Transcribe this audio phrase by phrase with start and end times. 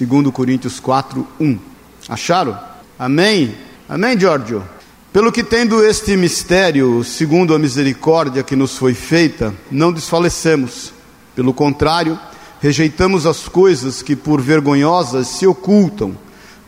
[0.00, 1.58] 2 Coríntios 4, 1.
[2.08, 2.58] Acharam?
[2.98, 3.54] Amém?
[3.88, 4.62] Amém, Giorgio?
[5.12, 10.94] Pelo que tendo este mistério, segundo a misericórdia que nos foi feita, não desfalecemos.
[11.36, 12.18] Pelo contrário,
[12.60, 16.16] rejeitamos as coisas que por vergonhosas se ocultam,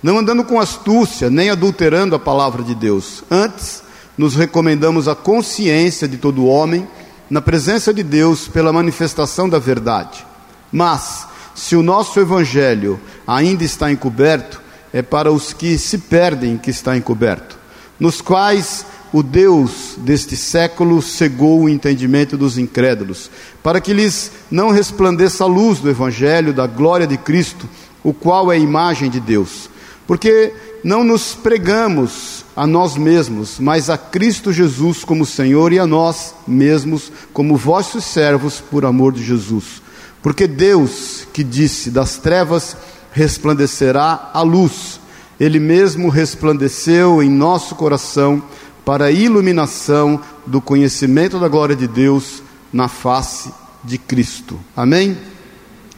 [0.02, 3.25] não andando com astúcia, nem adulterando a palavra de Deus.
[3.30, 3.82] Antes,
[4.18, 6.86] nos recomendamos a consciência de todo homem
[7.30, 10.27] na presença de Deus pela manifestação da verdade.
[10.71, 14.61] Mas, se o nosso evangelho ainda está encoberto,
[14.93, 17.64] é para os que se perdem que está encoberto
[17.99, 23.30] nos quais o Deus deste século cegou o entendimento dos incrédulos,
[23.63, 27.68] para que lhes não resplandeça a luz do Evangelho da glória de Cristo,
[28.02, 29.71] o qual é a imagem de Deus.
[30.07, 30.52] Porque
[30.82, 36.34] não nos pregamos a nós mesmos, mas a Cristo Jesus como Senhor e a nós
[36.47, 39.83] mesmos como vossos servos por amor de Jesus.
[40.25, 42.75] Porque Deus, que disse: das trevas
[43.12, 44.98] resplandecerá a luz,
[45.39, 48.42] ele mesmo resplandeceu em nosso coração
[48.86, 53.53] para a iluminação do conhecimento da glória de Deus na face
[53.84, 54.58] de Cristo.
[54.75, 55.19] Amém?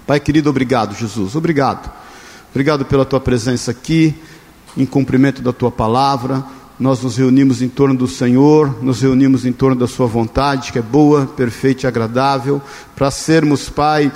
[0.05, 1.89] Pai querido, obrigado, Jesus, obrigado.
[2.51, 4.13] Obrigado pela tua presença aqui,
[4.77, 6.45] em cumprimento da tua palavra.
[6.79, 10.79] Nós nos reunimos em torno do Senhor, nos reunimos em torno da Sua vontade, que
[10.79, 12.61] é boa, perfeita e agradável,
[12.95, 14.13] para sermos, Pai,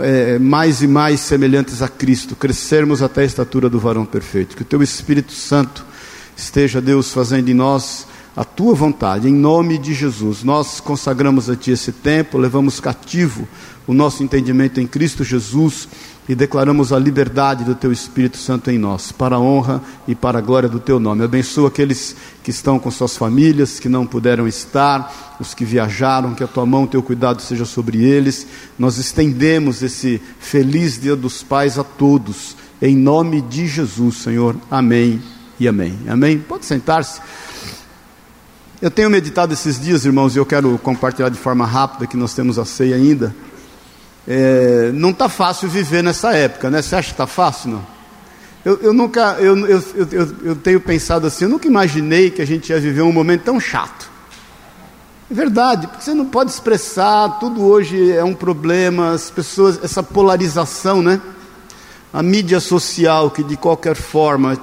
[0.00, 4.56] é, mais e mais semelhantes a Cristo, crescermos até a estatura do varão perfeito.
[4.56, 5.86] Que o Teu Espírito Santo
[6.36, 10.42] esteja, Deus, fazendo em nós a Tua vontade, em nome de Jesus.
[10.42, 13.46] Nós consagramos a Ti esse tempo, levamos cativo
[13.86, 15.88] o nosso entendimento em Cristo Jesus
[16.28, 20.38] e declaramos a liberdade do Teu Espírito Santo em nós, para a honra e para
[20.38, 21.24] a glória do Teu nome.
[21.24, 26.44] Abençoa aqueles que estão com suas famílias, que não puderam estar, os que viajaram, que
[26.44, 28.46] a Tua mão, o Teu cuidado seja sobre eles.
[28.78, 34.54] Nós estendemos esse feliz Dia dos Pais a todos, em nome de Jesus, Senhor.
[34.70, 35.22] Amém
[35.58, 35.98] e amém.
[36.06, 36.38] Amém?
[36.38, 37.22] Pode sentar-se.
[38.82, 42.34] Eu tenho meditado esses dias, irmãos, e eu quero compartilhar de forma rápida, que nós
[42.34, 43.34] temos a ceia ainda
[44.30, 46.82] é, não está fácil viver nessa época, né?
[46.82, 47.86] Você acha que está fácil, não?
[48.62, 52.46] Eu, eu nunca, eu, eu, eu, eu, tenho pensado assim, eu nunca imaginei que a
[52.46, 54.10] gente ia viver um momento tão chato.
[55.30, 60.02] É verdade, porque você não pode expressar, tudo hoje é um problema, as pessoas, essa
[60.02, 61.22] polarização, né?
[62.12, 64.60] A mídia social, que de qualquer forma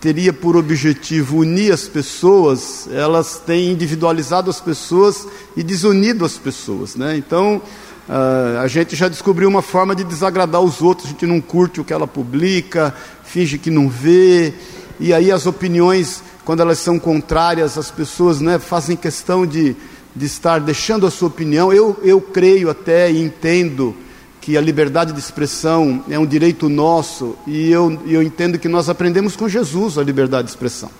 [0.00, 6.96] teria por objetivo unir as pessoas, elas têm individualizado as pessoas e desunido as pessoas,
[6.96, 7.16] né?
[7.16, 7.62] Então,
[8.08, 11.80] Uh, a gente já descobriu uma forma de desagradar os outros, a gente não curte
[11.80, 12.94] o que ela publica,
[13.24, 14.52] finge que não vê,
[15.00, 19.74] e aí as opiniões, quando elas são contrárias, as pessoas né, fazem questão de,
[20.14, 21.72] de estar deixando a sua opinião.
[21.72, 23.96] Eu, eu creio até e entendo
[24.40, 28.90] que a liberdade de expressão é um direito nosso, e eu, eu entendo que nós
[28.90, 30.90] aprendemos com Jesus a liberdade de expressão.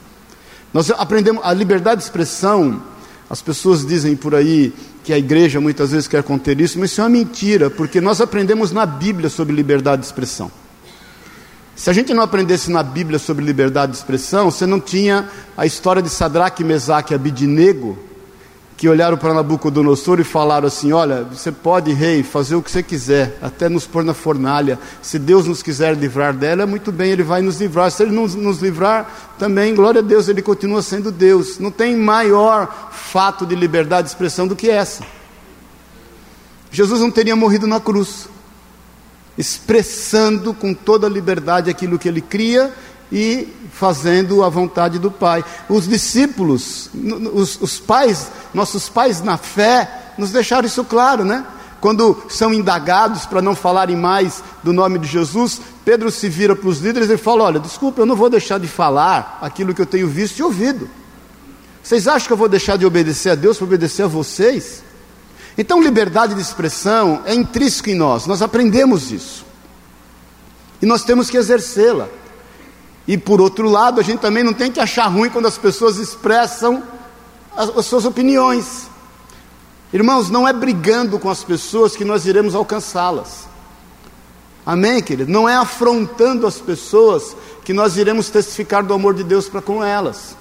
[0.73, 2.83] Nós aprendemos a liberdade de expressão,
[3.29, 4.73] as pessoas dizem por aí,
[5.05, 8.23] que a igreja muitas vezes quer conter isso, mas isso é uma mentira, porque nós
[8.23, 10.51] aprendemos na Bíblia sobre liberdade de expressão.
[11.77, 15.67] Se a gente não aprendesse na Bíblia sobre liberdade de expressão, você não tinha a
[15.67, 17.99] história de Sadraque, Mesaque e Abidinego,
[18.77, 22.83] que olharam para Nabucodonosor e falaram assim: Olha, você pode, rei, fazer o que você
[22.83, 24.79] quiser, até nos pôr na fornalha.
[25.01, 27.91] Se Deus nos quiser livrar dela, muito bem, Ele vai nos livrar.
[27.91, 31.59] Se Ele não nos livrar, também, glória a Deus, Ele continua sendo Deus.
[31.59, 35.05] Não tem maior fato de liberdade de expressão do que essa.
[36.71, 38.29] Jesus não teria morrido na cruz,
[39.39, 42.73] expressando com toda a liberdade aquilo que Ele cria
[43.15, 45.45] e fazendo a vontade do Pai.
[45.69, 46.91] Os discípulos,
[47.33, 51.47] os, os pais, nossos pais na fé, nos deixaram isso claro, né?
[51.81, 56.69] Quando são indagados para não falarem mais do nome de Jesus, Pedro se vira para
[56.69, 59.87] os líderes e fala: Olha, desculpa, eu não vou deixar de falar aquilo que eu
[59.87, 60.91] tenho visto e ouvido.
[61.81, 64.83] Vocês acham que eu vou deixar de obedecer a Deus para obedecer a vocês?
[65.57, 69.45] Então, liberdade de expressão é intrínseco em nós, nós aprendemos isso.
[70.83, 72.09] E nós temos que exercê-la.
[73.07, 75.99] E por outro lado, a gente também não tem que achar ruim quando as pessoas
[75.99, 76.83] expressam
[77.57, 78.89] as, as suas opiniões.
[79.93, 83.47] Irmãos, não é brigando com as pessoas que nós iremos alcançá-las.
[84.67, 85.31] Amém, querido?
[85.31, 89.85] Não é afrontando as pessoas que nós iremos testificar do amor de Deus para com
[89.85, 90.37] elas.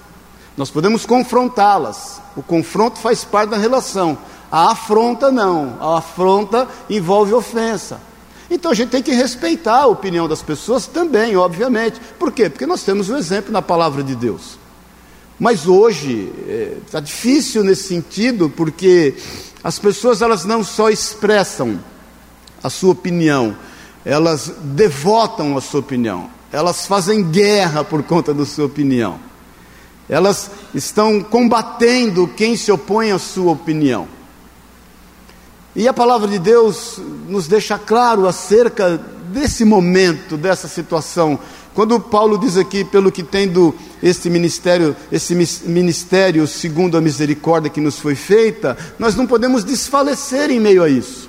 [0.56, 2.20] Nós podemos confrontá-las.
[2.34, 4.16] O confronto faz parte da relação.
[4.50, 5.76] A afronta não.
[5.80, 8.00] A afronta envolve ofensa.
[8.50, 12.00] Então a gente tem que respeitar a opinião das pessoas também, obviamente.
[12.18, 12.50] Por quê?
[12.50, 14.58] Porque nós temos o um exemplo na palavra de Deus.
[15.38, 16.32] Mas hoje
[16.86, 19.14] está é, difícil nesse sentido, porque
[19.62, 21.80] as pessoas elas não só expressam
[22.62, 23.56] a sua opinião,
[24.04, 29.18] elas devotam a sua opinião, elas fazem guerra por conta da sua opinião,
[30.08, 34.06] elas estão combatendo quem se opõe à sua opinião.
[35.76, 38.96] E a palavra de Deus nos deixa claro acerca
[39.32, 41.38] desse momento, dessa situação.
[41.74, 45.34] Quando Paulo diz aqui, pelo que tendo este ministério, esse
[45.66, 50.88] ministério segundo a misericórdia que nos foi feita, nós não podemos desfalecer em meio a
[50.88, 51.28] isso.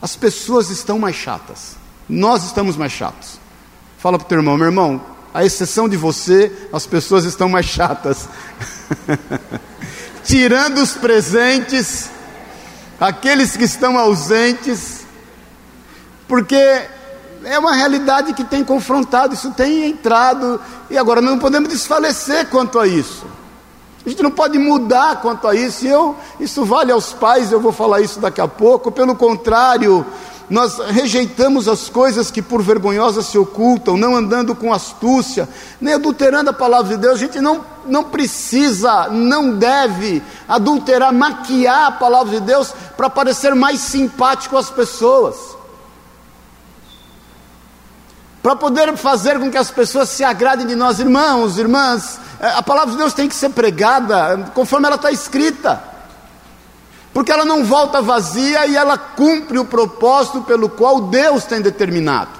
[0.00, 1.76] As pessoas estão mais chatas.
[2.08, 3.38] Nós estamos mais chatos.
[3.98, 5.04] Fala para o teu irmão, meu irmão,
[5.34, 8.26] a exceção de você, as pessoas estão mais chatas.
[10.24, 12.08] Tirando os presentes,
[13.00, 15.06] aqueles que estão ausentes,
[16.26, 16.56] porque
[17.44, 20.60] é uma realidade que tem confrontado, isso tem entrado,
[20.90, 23.26] e agora não podemos desfalecer quanto a isso.
[24.04, 27.60] A gente não pode mudar quanto a isso, e eu, isso vale aos pais, eu
[27.60, 28.90] vou falar isso daqui a pouco.
[28.90, 30.04] Pelo contrário,
[30.50, 35.48] nós rejeitamos as coisas que por vergonhosas se ocultam, não andando com astúcia,
[35.80, 37.14] nem adulterando a palavra de Deus.
[37.14, 43.54] A gente não, não precisa, não deve adulterar, maquiar a palavra de Deus para parecer
[43.54, 45.36] mais simpático às pessoas.
[48.42, 52.62] Para poder fazer com que as pessoas se agradem de nós, irmãos, irmãs, é, a
[52.62, 55.82] palavra de Deus tem que ser pregada conforme ela está escrita,
[57.18, 62.30] porque ela não volta vazia e ela cumpre o propósito pelo qual Deus tem determinado.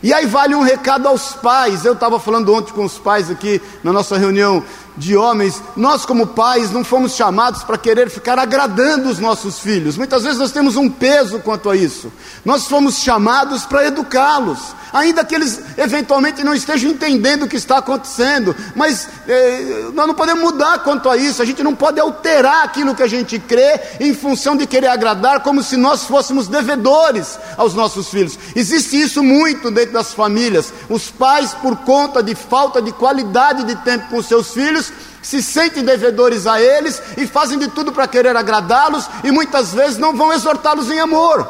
[0.00, 1.84] E aí vale um recado aos pais.
[1.84, 4.62] Eu estava falando ontem com os pais aqui na nossa reunião
[4.96, 5.62] de homens.
[5.76, 9.96] Nós, como pais, não fomos chamados para querer ficar agradando os nossos filhos.
[9.96, 12.12] Muitas vezes nós temos um peso quanto a isso.
[12.44, 14.58] Nós fomos chamados para educá-los,
[14.92, 18.54] ainda que eles eventualmente não estejam entendendo o que está acontecendo.
[18.74, 21.40] Mas eh, nós não podemos mudar quanto a isso.
[21.40, 25.40] A gente não pode alterar aquilo que a gente crê em função de querer agradar,
[25.40, 28.38] como se nós fôssemos devedores aos nossos filhos.
[28.54, 30.72] Existe isso muito dentro das famílias.
[30.88, 34.81] Os pais, por conta de falta de qualidade de tempo com seus filhos,
[35.22, 39.96] se sentem devedores a eles e fazem de tudo para querer agradá-los e muitas vezes
[39.96, 41.48] não vão exortá-los em amor.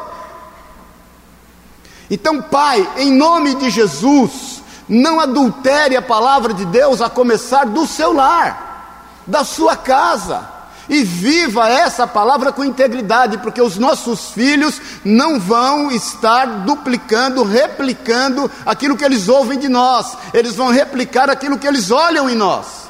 [2.09, 7.87] Então, Pai, em nome de Jesus, não adultere a palavra de Deus a começar do
[7.87, 10.53] seu lar, da sua casa.
[10.89, 18.51] E viva essa palavra com integridade, porque os nossos filhos não vão estar duplicando, replicando
[18.65, 22.83] aquilo que eles ouvem de nós, eles vão replicar aquilo que eles olham em nós.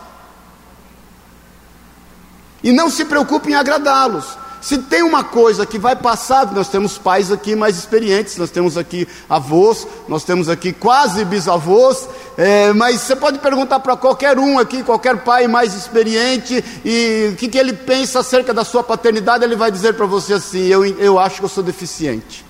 [2.64, 4.38] E não se preocupe em agradá-los.
[4.64, 8.78] Se tem uma coisa que vai passar, nós temos pais aqui mais experientes, nós temos
[8.78, 12.08] aqui avós, nós temos aqui quase bisavós,
[12.38, 17.36] é, mas você pode perguntar para qualquer um aqui, qualquer pai mais experiente, e o
[17.36, 20.86] que, que ele pensa acerca da sua paternidade, ele vai dizer para você assim: eu,
[20.86, 22.46] eu acho que eu sou deficiente.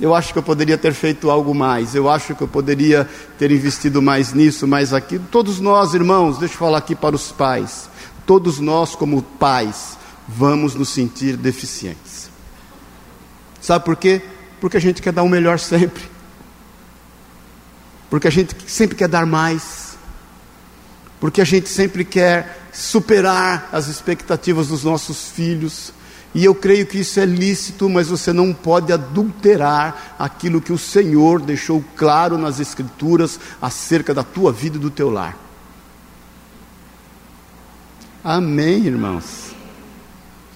[0.00, 1.94] Eu acho que eu poderia ter feito algo mais.
[1.94, 5.24] Eu acho que eu poderia ter investido mais nisso, mais aquilo.
[5.30, 7.88] Todos nós, irmãos, deixa eu falar aqui para os pais.
[8.28, 9.96] Todos nós, como pais,
[10.28, 12.28] vamos nos sentir deficientes.
[13.58, 14.20] Sabe por quê?
[14.60, 16.02] Porque a gente quer dar o melhor sempre.
[18.10, 19.96] Porque a gente sempre quer dar mais.
[21.18, 25.94] Porque a gente sempre quer superar as expectativas dos nossos filhos.
[26.34, 30.76] E eu creio que isso é lícito, mas você não pode adulterar aquilo que o
[30.76, 35.47] Senhor deixou claro nas Escrituras acerca da tua vida e do teu lar.
[38.28, 39.48] Amém, irmãos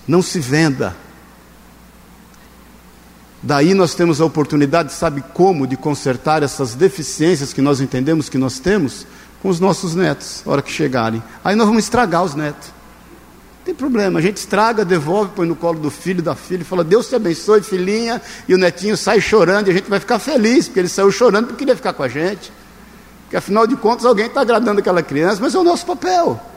[0.06, 0.96] não se venda.
[3.42, 8.38] Daí nós temos a oportunidade, sabe como, de consertar essas deficiências que nós entendemos que
[8.38, 9.06] nós temos
[9.40, 11.22] com os nossos netos, hora que chegarem.
[11.44, 12.68] Aí nós vamos estragar os netos.
[13.58, 16.64] Não tem problema, a gente estraga, devolve, põe no colo do filho, da filha, e
[16.64, 20.18] fala, Deus te abençoe, filhinha, e o netinho sai chorando, e a gente vai ficar
[20.18, 22.52] feliz, porque ele saiu chorando porque queria ficar com a gente.
[23.22, 26.51] Porque afinal de contas alguém está agradando aquela criança, mas é o nosso papel.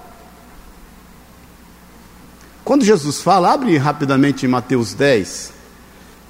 [2.65, 5.53] Quando Jesus fala, abre rapidamente em Mateus 10.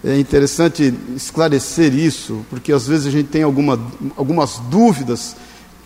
[0.04, 3.80] É interessante esclarecer isso, porque às vezes a gente tem alguma,
[4.18, 5.38] algumas dúvidas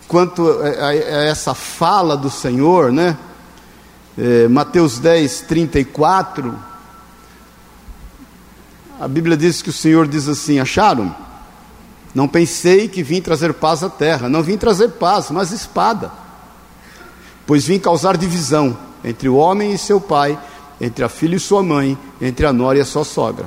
[0.08, 3.16] quanto a, a, essa fala do Senhor, né?
[4.18, 6.58] É, Mateus 10, 34.
[8.98, 11.14] A Bíblia diz que o Senhor diz assim: Acharam?
[12.12, 16.10] Não pensei que vim trazer paz à terra, não vim trazer paz, mas espada,
[17.46, 20.38] pois vim causar divisão entre o homem e seu pai,
[20.80, 23.46] entre a filha e sua mãe, entre a nora e a sua sogra.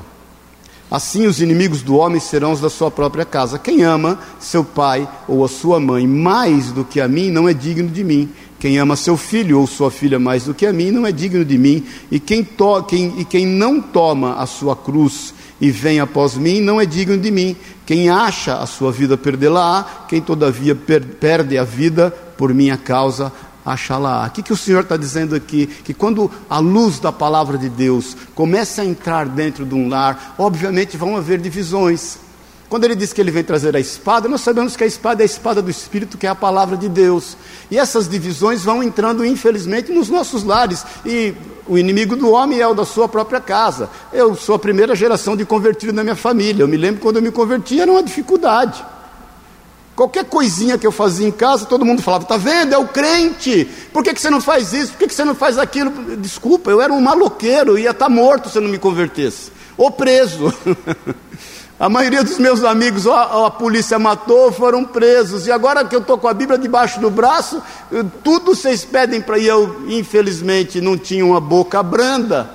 [0.93, 3.57] Assim os inimigos do homem serão os da sua própria casa.
[3.57, 7.53] Quem ama seu pai ou a sua mãe mais do que a mim não é
[7.53, 8.29] digno de mim.
[8.59, 11.43] Quem ama seu filho ou sua filha mais do que a mim não é digno
[11.43, 15.99] de mim, e quem, to, quem, e quem não toma a sua cruz e vem
[15.99, 17.57] após mim não é digno de mim.
[17.85, 23.33] Quem acha a sua vida perdê-la-á, quem todavia per, perde a vida por minha causa
[23.65, 24.25] achará.
[24.27, 25.67] O que, que o Senhor está dizendo aqui?
[25.67, 30.35] Que quando a luz da palavra de Deus começa a entrar dentro de um lar,
[30.37, 32.17] obviamente vão haver divisões.
[32.73, 35.23] Quando ele diz que ele vem trazer a espada, nós sabemos que a espada é
[35.23, 37.37] a espada do Espírito, que é a palavra de Deus.
[37.69, 40.83] E essas divisões vão entrando, infelizmente, nos nossos lares.
[41.05, 41.35] E
[41.67, 43.91] o inimigo do homem é o da sua própria casa.
[44.11, 46.63] Eu sou a primeira geração de convertido na minha família.
[46.63, 48.83] Eu me lembro quando eu me converti, era uma dificuldade.
[49.95, 52.73] Qualquer coisinha que eu fazia em casa, todo mundo falava: está vendo?
[52.73, 53.65] É o crente.
[53.91, 54.91] Por que, que você não faz isso?
[54.91, 55.91] Por que, que você não faz aquilo?
[56.17, 59.91] Desculpa, eu era um maloqueiro, ia estar tá morto se eu não me convertesse, ou
[59.91, 60.51] preso.
[61.79, 65.47] A maioria dos meus amigos, a polícia matou, foram presos.
[65.47, 67.61] E agora que eu estou com a Bíblia debaixo do braço,
[68.23, 69.37] tudo vocês pedem para.
[69.37, 72.49] Eu, infelizmente, não tinha uma boca branda.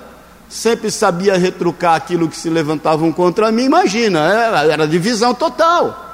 [0.49, 3.65] Sempre sabia retrucar aquilo que se levantavam contra mim.
[3.65, 6.08] Imagina, era, era divisão total.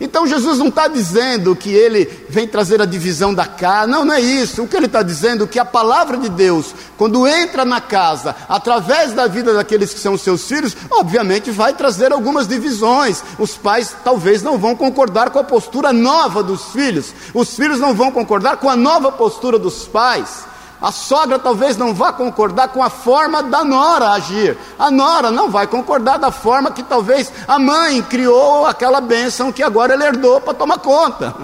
[0.00, 4.14] Então Jesus não está dizendo que ele vem trazer a divisão da casa, não, não
[4.14, 4.62] é isso.
[4.62, 8.36] O que ele está dizendo é que a palavra de Deus, quando entra na casa,
[8.48, 13.22] através da vida daqueles que são seus filhos, obviamente vai trazer algumas divisões.
[13.38, 17.94] Os pais talvez não vão concordar com a postura nova dos filhos, os filhos não
[17.94, 20.44] vão concordar com a nova postura dos pais.
[20.80, 24.58] A sogra talvez não vá concordar com a forma da nora agir.
[24.78, 29.62] A nora não vai concordar da forma que talvez a mãe criou aquela bênção que
[29.62, 31.34] agora ele herdou para tomar conta.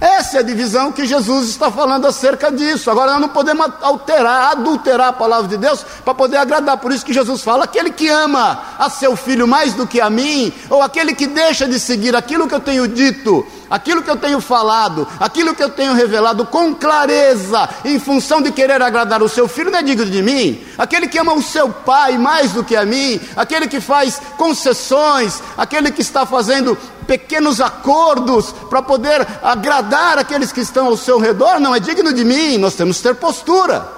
[0.00, 2.88] Essa é a divisão que Jesus está falando acerca disso.
[2.88, 6.76] Agora nós não podemos alterar, adulterar a palavra de Deus para poder agradar.
[6.76, 10.08] Por isso que Jesus fala: aquele que ama a seu filho mais do que a
[10.08, 14.16] mim, ou aquele que deixa de seguir aquilo que eu tenho dito, aquilo que eu
[14.16, 19.28] tenho falado, aquilo que eu tenho revelado com clareza, em função de querer agradar o
[19.28, 20.64] seu filho, não é digno de mim.
[20.78, 25.42] Aquele que ama o seu pai mais do que a mim, aquele que faz concessões,
[25.56, 31.58] aquele que está fazendo pequenos acordos para poder agradar aqueles que estão ao seu redor,
[31.58, 33.90] não é digno de mim, nós temos que ter postura.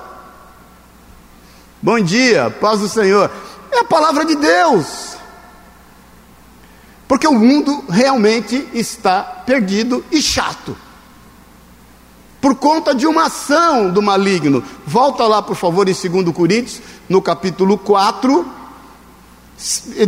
[1.82, 3.28] Bom dia, paz do Senhor.
[3.72, 5.16] É a palavra de Deus.
[7.08, 10.76] Porque o mundo realmente está perdido e chato.
[12.40, 14.62] Por conta de uma ação do maligno.
[14.86, 18.46] Volta lá, por favor, em 2 Coríntios, no capítulo 4,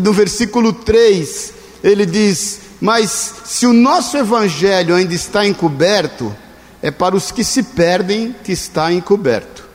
[0.01, 6.35] no versículo 3, ele diz: mas se o nosso evangelho ainda está encoberto,
[6.83, 9.69] é para os que se perdem que está encoberto,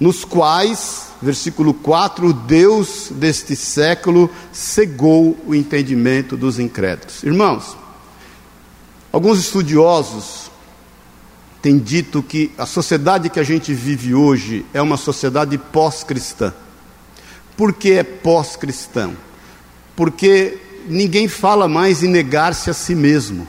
[0.00, 7.22] nos quais, versículo 4, o Deus deste século cegou o entendimento dos incrédulos.
[7.22, 7.76] Irmãos,
[9.12, 10.50] alguns estudiosos
[11.62, 16.52] têm dito que a sociedade que a gente vive hoje é uma sociedade pós-cristã.
[17.56, 19.16] Por que é pós-cristão?
[19.94, 23.46] Porque ninguém fala mais em negar-se a si mesmo.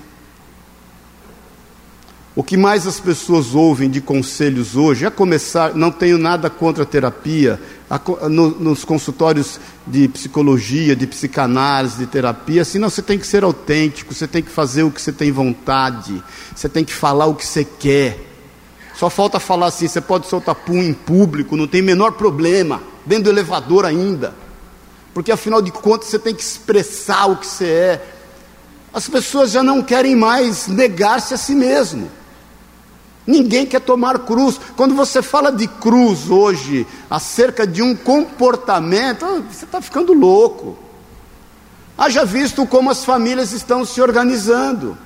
[2.35, 6.83] O que mais as pessoas ouvem de conselhos hoje, a começar, não tenho nada contra
[6.83, 13.01] a terapia, a, no, nos consultórios de psicologia, de psicanálise, de terapia, assim, não, você
[13.01, 16.21] tem que ser autêntico, você tem que fazer o que você tem vontade,
[16.53, 18.19] você tem que falar o que você quer.
[18.95, 23.25] Só falta falar assim, você pode soltar pum em público, não tem menor problema, dentro
[23.25, 24.44] do elevador ainda
[25.15, 28.05] porque afinal de contas você tem que expressar o que você é.
[28.93, 32.11] As pessoas já não querem mais negar-se a si mesmo.
[33.25, 34.59] Ninguém quer tomar cruz.
[34.75, 40.77] Quando você fala de cruz hoje, acerca de um comportamento, ah, você está ficando louco.
[41.97, 44.97] Haja visto como as famílias estão se organizando.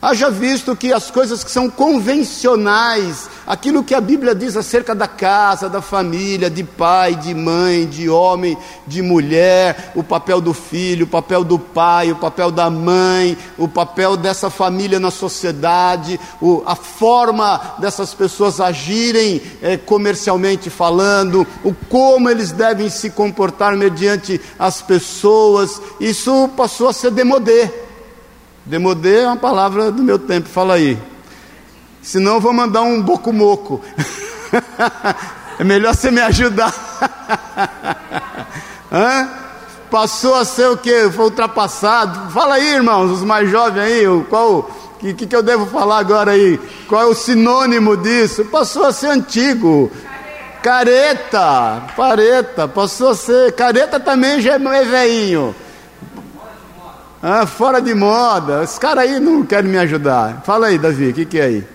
[0.00, 5.08] Haja visto que as coisas que são convencionais, aquilo que a Bíblia diz acerca da
[5.08, 11.06] casa, da família, de pai, de mãe, de homem, de mulher, o papel do filho,
[11.06, 16.20] o papel do pai, o papel da mãe, o papel dessa família na sociedade,
[16.66, 24.38] a forma dessas pessoas agirem é, comercialmente falando, o como eles devem se comportar mediante
[24.58, 27.85] as pessoas, isso passou a ser demodé.
[28.66, 30.98] Demodê é uma palavra do meu tempo, fala aí.
[32.02, 33.80] Senão eu vou mandar um bocumoco.
[35.56, 36.74] é melhor você me ajudar.
[39.88, 41.08] Passou a ser o que?
[41.10, 42.32] Foi ultrapassado.
[42.32, 44.68] Fala aí, irmãos, os mais jovens aí, qual
[44.98, 46.58] que, que, que eu devo falar agora aí?
[46.88, 48.44] Qual é o sinônimo disso?
[48.46, 49.92] Passou a ser antigo.
[50.60, 53.52] Careta, pareta, passou a ser.
[53.52, 55.54] Careta também já é veinho.
[57.28, 58.62] Ah, fora de moda.
[58.62, 60.42] Os caras aí não querem me ajudar.
[60.44, 61.66] Fala aí, Davi, o que, que é aí?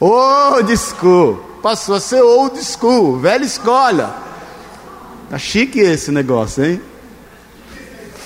[0.00, 1.36] Old school.
[1.62, 4.18] Passou a ser old school, velha escola.
[5.28, 6.80] Tá chique esse negócio, hein?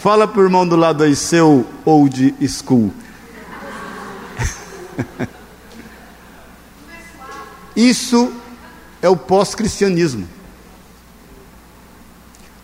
[0.00, 2.92] Fala pro irmão do lado aí, seu old school.
[7.74, 8.32] Isso
[9.02, 10.28] é o pós-cristianismo.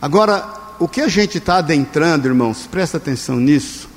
[0.01, 3.89] Agora, o que a gente está adentrando, irmãos, presta atenção nisso,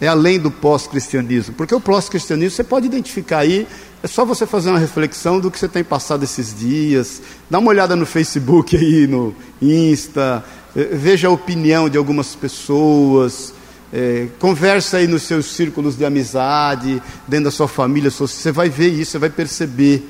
[0.00, 3.66] é além do pós-cristianismo, porque o pós-cristianismo você pode identificar aí,
[4.02, 7.70] é só você fazer uma reflexão do que você tem passado esses dias, dá uma
[7.70, 10.44] olhada no Facebook aí, no Insta,
[10.76, 13.54] eh, veja a opinião de algumas pessoas,
[13.92, 18.88] é, conversa aí nos seus círculos de amizade, dentro da sua família, você vai ver
[18.88, 20.06] isso, você vai perceber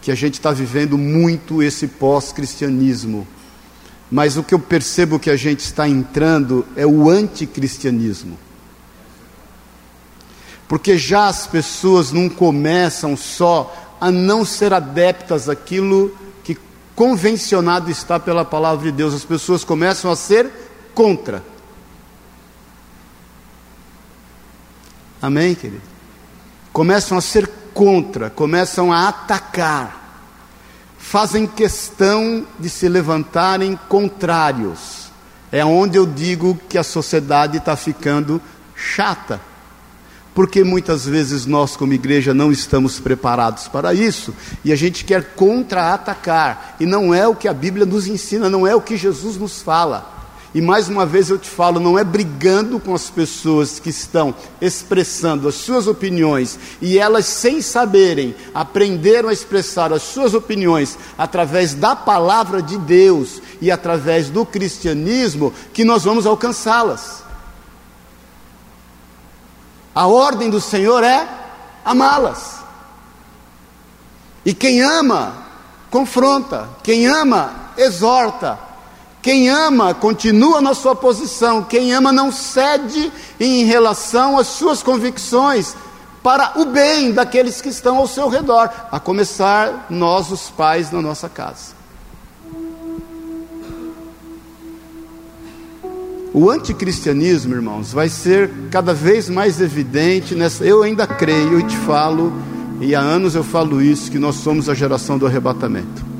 [0.00, 3.26] que a gente está vivendo muito esse pós-cristianismo.
[4.10, 8.38] Mas o que eu percebo que a gente está entrando é o anticristianismo.
[10.66, 16.56] Porque já as pessoas não começam só a não ser adeptas àquilo que
[16.94, 20.50] convencionado está pela palavra de Deus, as pessoas começam a ser
[20.94, 21.42] contra.
[25.20, 25.82] Amém, querido?
[26.72, 29.97] Começam a ser contra, começam a atacar,
[31.08, 35.08] fazem questão de se levantarem contrários.
[35.50, 38.42] É onde eu digo que a sociedade está ficando
[38.76, 39.40] chata.
[40.34, 45.32] Porque muitas vezes nós, como igreja, não estamos preparados para isso e a gente quer
[45.34, 49.38] contra-atacar, e não é o que a Bíblia nos ensina, não é o que Jesus
[49.38, 50.17] nos fala.
[50.58, 54.34] E mais uma vez eu te falo, não é brigando com as pessoas que estão
[54.60, 61.74] expressando as suas opiniões e elas, sem saberem, aprenderam a expressar as suas opiniões através
[61.74, 67.22] da palavra de Deus e através do cristianismo, que nós vamos alcançá-las.
[69.94, 71.28] A ordem do Senhor é
[71.84, 72.58] amá-las.
[74.44, 75.36] E quem ama,
[75.88, 78.66] confronta, quem ama, exorta
[79.28, 85.76] quem ama continua na sua posição, quem ama não cede em relação às suas convicções
[86.22, 91.02] para o bem daqueles que estão ao seu redor, a começar nós, os pais, na
[91.02, 91.74] nossa casa.
[96.32, 100.64] O anticristianismo, irmãos, vai ser cada vez mais evidente nessa.
[100.64, 102.32] Eu ainda creio e te falo,
[102.80, 106.17] e há anos eu falo isso, que nós somos a geração do arrebatamento.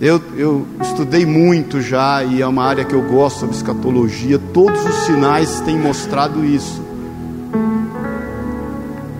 [0.00, 4.40] Eu, eu estudei muito já e é uma área que eu gosto sobre escatologia.
[4.54, 6.82] Todos os sinais têm mostrado isso.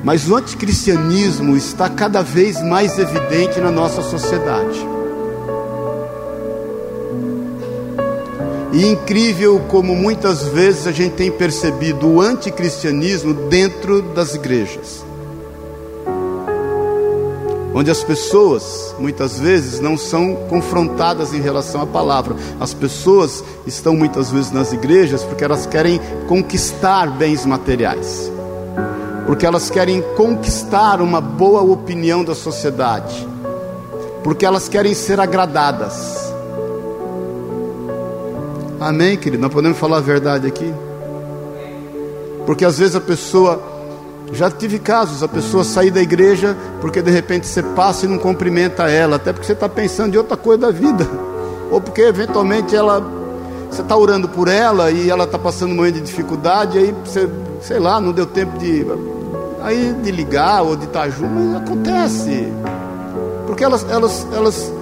[0.03, 4.79] Mas o anticristianismo está cada vez mais evidente na nossa sociedade.
[8.73, 15.10] E incrível como muitas vezes a gente tem percebido o anticristianismo dentro das igrejas
[17.75, 22.35] onde as pessoas muitas vezes não são confrontadas em relação à palavra.
[22.59, 28.31] As pessoas estão muitas vezes nas igrejas porque elas querem conquistar bens materiais,
[29.27, 33.27] porque elas querem conquistar uma boa opinião da sociedade,
[34.25, 36.31] porque elas querem ser agradadas.
[38.81, 39.43] Amém, querido?
[39.43, 40.73] Nós podemos falar a verdade aqui?
[42.47, 43.70] Porque às vezes a pessoa
[44.33, 48.19] já tive casos, a pessoa sair da igreja porque de repente você passa e não
[48.19, 51.09] cumprimenta ela, até porque você está pensando em outra coisa da vida,
[51.71, 53.01] ou porque eventualmente ela,
[53.71, 57.29] você está orando por ela e ela está passando um momento de dificuldade, aí você,
[57.61, 58.87] sei lá, não deu tempo de,
[59.63, 62.53] aí de ligar ou de estar junto, mas acontece,
[63.47, 64.73] porque elas, elas, elas,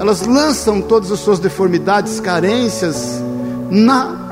[0.00, 3.22] elas lançam todas as suas deformidades, carências
[3.70, 4.25] na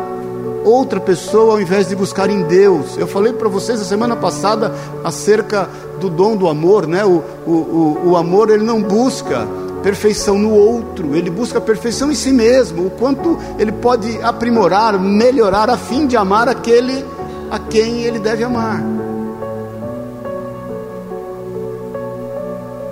[0.64, 2.96] outra pessoa ao invés de buscar em Deus.
[2.96, 4.74] Eu falei para vocês a semana passada
[5.04, 5.68] acerca
[6.00, 7.04] do dom do amor, né?
[7.04, 9.46] O, o, o, o amor ele não busca
[9.82, 15.68] perfeição no outro, ele busca perfeição em si mesmo, o quanto ele pode aprimorar, melhorar
[15.68, 17.04] a fim de amar aquele
[17.50, 18.82] a quem ele deve amar.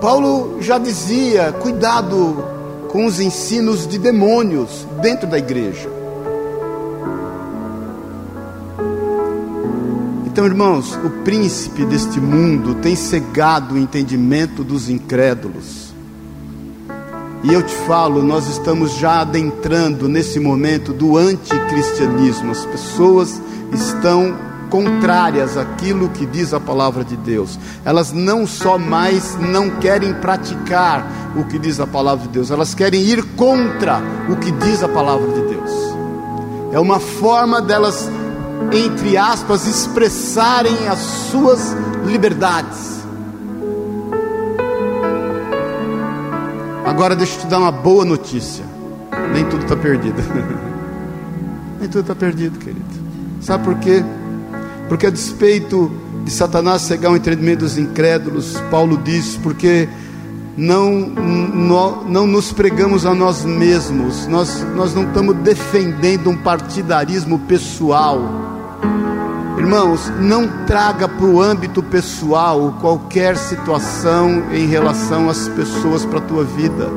[0.03, 2.45] Paulo já dizia: cuidado
[2.89, 5.92] com os ensinos de demônios dentro da igreja.
[10.33, 15.93] Então, irmãos, o príncipe deste mundo tem cegado o entendimento dos incrédulos.
[17.45, 22.51] E eu te falo, nós estamos já adentrando nesse momento do anticristianismo.
[22.51, 23.43] As pessoas
[23.75, 24.35] estão
[24.71, 27.59] contrárias àquilo que diz a palavra de Deus.
[27.85, 32.75] Elas não só mais não querem praticar o que diz a palavra de Deus, elas
[32.75, 35.71] querem ir contra o que diz a palavra de Deus.
[36.73, 38.09] É uma forma delas
[38.73, 43.03] entre aspas, expressarem as suas liberdades.
[46.85, 48.65] Agora deixa eu te dar uma boa notícia.
[49.33, 50.17] Nem tudo está perdido.
[51.81, 52.85] Nem tudo está perdido, querido.
[53.41, 54.05] Sabe por quê?
[54.89, 55.91] Porque a despeito
[56.25, 59.89] de Satanás cegar o entendimento dos incrédulos, Paulo diz, porque
[60.57, 67.39] não, não, não nos pregamos a nós mesmos, nós, nós não estamos defendendo um partidarismo
[67.41, 68.21] pessoal.
[69.57, 76.23] Irmãos, não traga para o âmbito pessoal qualquer situação em relação às pessoas para a
[76.23, 76.91] tua vida.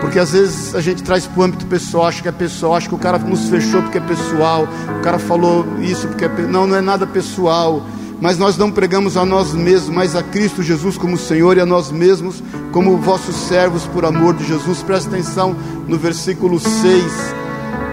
[0.00, 2.88] Porque às vezes a gente traz para o âmbito pessoal, acha que é pessoal, acha
[2.88, 4.66] que o cara nos fechou porque é pessoal,
[4.98, 6.52] o cara falou isso porque é pessoal.
[6.52, 7.82] Não, não é nada pessoal.
[8.20, 11.66] Mas nós não pregamos a nós mesmos, mas a Cristo Jesus como Senhor e a
[11.66, 14.82] nós mesmos como vossos servos por amor de Jesus.
[14.82, 17.04] Presta atenção no versículo 6.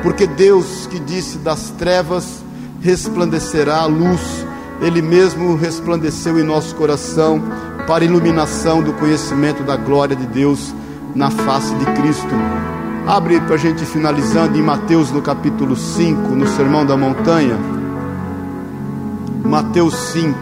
[0.02, 2.44] Porque Deus que disse das trevas
[2.82, 4.22] resplandecerá a luz,
[4.82, 7.42] Ele mesmo resplandeceu em nosso coração
[7.88, 10.74] para iluminação do conhecimento da glória de Deus
[11.16, 12.36] na face de Cristo.
[13.08, 17.75] Abre para a gente finalizando em Mateus no capítulo 5, no Sermão da Montanha.
[19.46, 20.38] Mateus 5.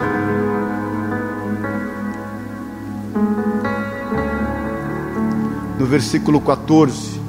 [5.78, 7.20] No versículo 14.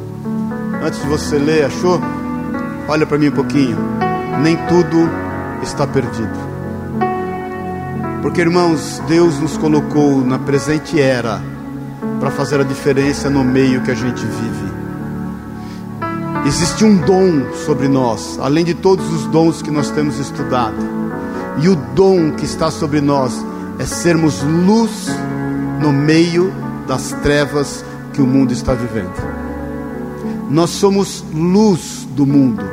[0.81, 1.99] Antes de você ler, achou?
[2.88, 3.77] Olha para mim um pouquinho.
[4.41, 5.09] Nem tudo
[5.61, 6.55] está perdido.
[8.21, 11.41] Porque, irmãos, Deus nos colocou na presente era
[12.19, 14.75] para fazer a diferença no meio que a gente vive.
[16.47, 21.04] Existe um dom sobre nós, além de todos os dons que nós temos estudado.
[21.61, 23.33] E o dom que está sobre nós
[23.79, 25.07] é sermos luz
[25.79, 26.53] no meio
[26.87, 29.13] das trevas que o mundo está vivendo.
[30.49, 32.63] Nós somos luz do mundo.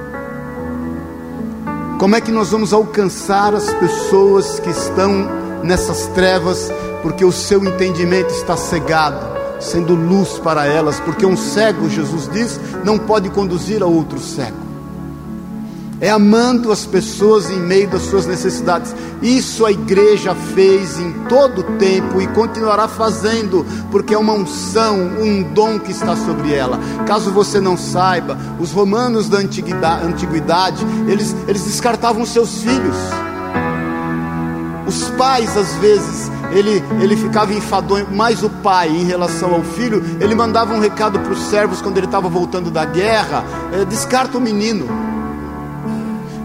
[1.98, 5.28] Como é que nós vamos alcançar as pessoas que estão
[5.62, 6.70] nessas trevas
[7.02, 9.32] porque o seu entendimento está cegado?
[9.62, 14.61] sendo luz para elas, porque um cego, Jesus diz, não pode conduzir a outro cego.
[16.02, 18.92] É amando as pessoas em meio das suas necessidades.
[19.22, 24.96] Isso a igreja fez em todo o tempo e continuará fazendo, porque é uma unção,
[24.96, 26.80] um dom que está sobre ela.
[27.06, 32.96] Caso você não saiba, os romanos da antiguidade, antiguidade eles, eles descartavam seus filhos.
[34.84, 40.02] Os pais, às vezes, ele, ele ficava enfadonho, mais o pai em relação ao filho,
[40.20, 44.36] ele mandava um recado para os servos quando ele estava voltando da guerra: é, descarta
[44.36, 45.11] o menino.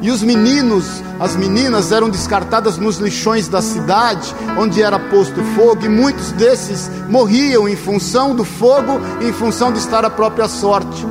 [0.02, 5.86] E os meninos, as meninas eram descartadas nos lixões da cidade, onde era posto fogo,
[5.86, 11.06] e muitos desses morriam em função do fogo, em função de estar à própria sorte.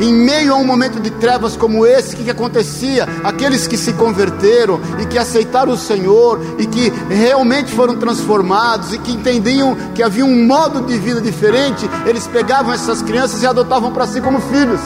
[0.00, 3.08] Em meio a um momento de trevas como esse, o que, que acontecia?
[3.24, 8.98] Aqueles que se converteram e que aceitaram o Senhor e que realmente foram transformados e
[8.98, 13.92] que entendiam que havia um modo de vida diferente, eles pegavam essas crianças e adotavam
[13.92, 14.80] para si como filhos.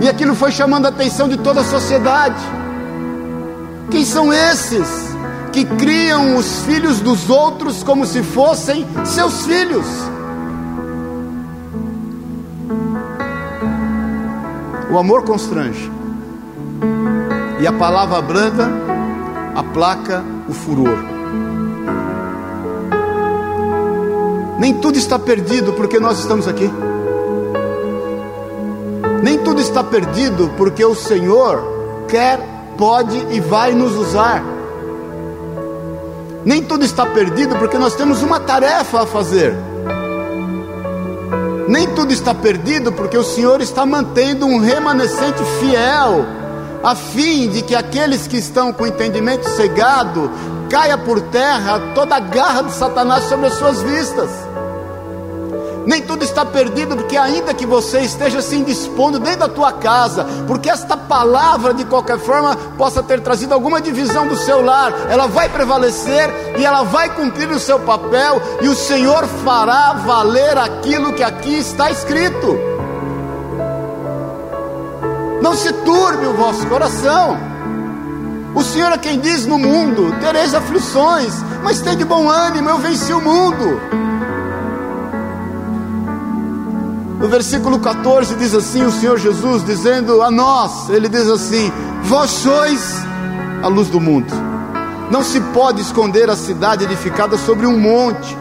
[0.00, 2.42] E aquilo foi chamando a atenção de toda a sociedade.
[3.90, 5.16] Quem são esses
[5.52, 9.86] que criam os filhos dos outros como se fossem seus filhos?
[14.90, 15.90] O amor constrange.
[17.60, 18.68] E a palavra branda
[19.54, 20.98] aplaca o furor.
[24.58, 26.70] Nem tudo está perdido porque nós estamos aqui.
[29.26, 31.60] Nem tudo está perdido porque o Senhor
[32.06, 32.38] quer,
[32.78, 34.40] pode e vai nos usar.
[36.44, 39.52] Nem tudo está perdido porque nós temos uma tarefa a fazer.
[41.66, 46.24] Nem tudo está perdido, porque o Senhor está mantendo um remanescente fiel,
[46.84, 50.30] a fim de que aqueles que estão com o entendimento cegado
[50.70, 54.30] caia por terra toda a garra de Satanás sobre as suas vistas.
[55.86, 60.26] Nem tudo está perdido, porque ainda que você esteja se indispondo dentro da tua casa,
[60.44, 65.28] porque esta palavra de qualquer forma possa ter trazido alguma divisão do seu lar, ela
[65.28, 71.12] vai prevalecer e ela vai cumprir o seu papel, e o Senhor fará valer aquilo
[71.12, 72.58] que aqui está escrito.
[75.40, 77.38] Não se turbe o vosso coração.
[78.56, 82.78] O Senhor é quem diz no mundo: tereis aflições, mas tem de bom ânimo, eu
[82.78, 83.80] venci o mundo.
[87.18, 92.30] No versículo 14 diz assim: o Senhor Jesus dizendo a nós, ele diz assim: Vós
[92.30, 92.96] sois
[93.62, 94.32] a luz do mundo.
[95.10, 98.36] Não se pode esconder a cidade edificada sobre um monte,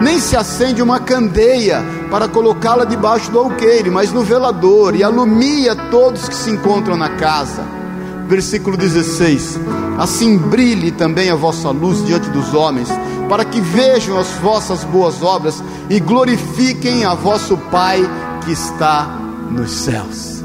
[0.00, 5.74] nem se acende uma candeia para colocá-la debaixo do alqueire, mas no velador, e alumia
[5.90, 7.83] todos que se encontram na casa.
[8.28, 9.58] Versículo 16:
[9.98, 12.88] Assim brilhe também a vossa luz diante dos homens,
[13.28, 18.00] para que vejam as vossas boas obras e glorifiquem a vosso Pai
[18.44, 19.06] que está
[19.50, 20.42] nos céus.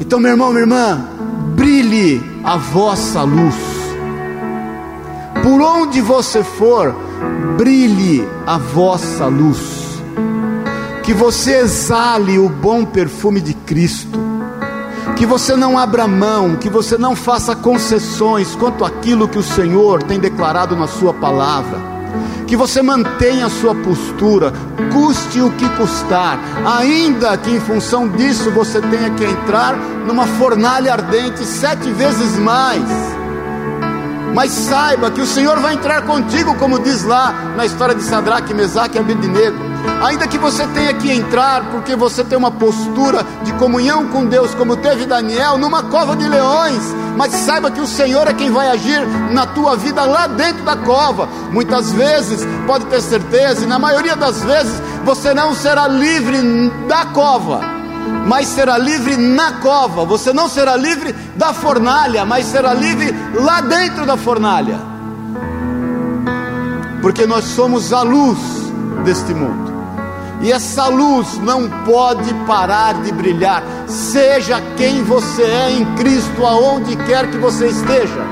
[0.00, 1.08] Então, meu irmão, minha irmã,
[1.54, 3.54] brilhe a vossa luz.
[5.42, 6.94] Por onde você for,
[7.56, 9.82] brilhe a vossa luz.
[11.02, 14.31] Que você exale o bom perfume de Cristo.
[15.16, 20.02] Que você não abra mão, que você não faça concessões quanto àquilo que o Senhor
[20.02, 21.78] tem declarado na Sua palavra.
[22.46, 24.52] Que você mantenha a sua postura,
[24.92, 29.74] custe o que custar, ainda que em função disso você tenha que entrar
[30.06, 33.21] numa fornalha ardente sete vezes mais
[34.34, 38.54] mas saiba que o Senhor vai entrar contigo, como diz lá na história de Sadraque,
[38.54, 39.72] Mesaque e Abednego.
[40.04, 44.54] Ainda que você tenha que entrar, porque você tem uma postura de comunhão com Deus,
[44.54, 46.82] como teve Daniel, numa cova de leões,
[47.16, 49.00] mas saiba que o Senhor é quem vai agir
[49.32, 51.28] na tua vida lá dentro da cova.
[51.50, 56.38] Muitas vezes, pode ter certeza, e na maioria das vezes, você não será livre
[56.88, 57.71] da cova
[58.26, 60.04] mas será livre na cova.
[60.04, 64.78] Você não será livre da fornalha, mas será livre lá dentro da fornalha.
[67.00, 68.38] Porque nós somos a luz
[69.04, 69.72] deste mundo.
[70.40, 76.96] E essa luz não pode parar de brilhar, seja quem você é em Cristo, aonde
[76.96, 78.26] quer que você esteja.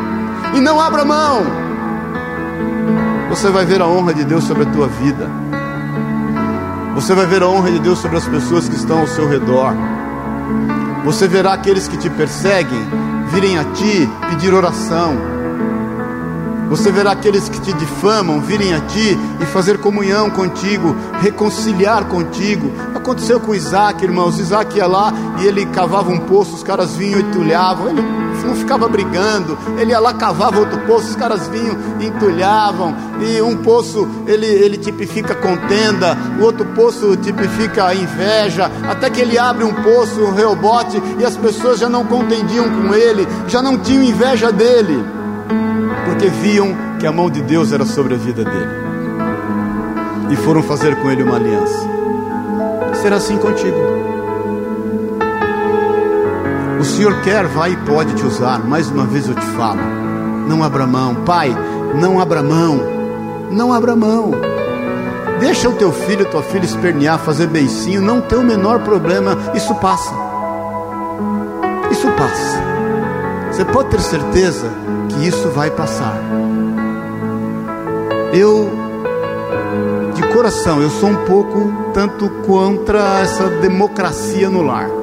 [0.55, 1.43] E não abra mão.
[3.29, 5.31] Você vai ver a honra de Deus sobre a tua vida.
[7.01, 9.73] Você vai ver a honra de Deus sobre as pessoas que estão ao seu redor.
[11.03, 12.79] Você verá aqueles que te perseguem
[13.33, 15.17] virem a ti pedir oração.
[16.69, 22.71] Você verá aqueles que te difamam virem a ti e fazer comunhão contigo, reconciliar contigo.
[22.95, 24.39] Aconteceu com Isaac, irmãos.
[24.39, 25.11] Isaac ia lá
[25.41, 27.89] e ele cavava um poço, os caras vinham e entulhavam.
[27.89, 28.03] Ele
[28.47, 32.95] não ficava brigando, ele ia lá, cavava outro poço, os caras vinham e entulhavam.
[33.21, 38.71] E um poço ele, ele tipifica contenda, o outro poço tipifica inveja.
[38.89, 42.95] Até que ele abre um poço, um reobote, e as pessoas já não contendiam com
[42.95, 45.21] ele, já não tinham inveja dele
[46.05, 48.91] porque viam que a mão de Deus era sobre a vida dele
[50.31, 51.89] e foram fazer com ele uma aliança.
[53.03, 54.00] Será assim contigo.
[56.81, 58.65] O Senhor quer, vai e pode te usar.
[58.65, 59.83] Mais uma vez eu te falo:
[60.49, 61.55] não abra mão, Pai,
[62.01, 62.81] não abra mão,
[63.51, 64.31] não abra mão.
[65.39, 69.75] Deixa o teu filho, tua filha espernear, fazer beicinho, não tem o menor problema, isso
[69.75, 70.11] passa.
[71.91, 72.63] Isso passa.
[73.53, 74.71] Você pode ter certeza
[75.11, 76.17] que isso vai passar.
[78.33, 78.71] Eu,
[80.15, 85.00] de coração, eu sou um pouco tanto contra essa democracia no lar.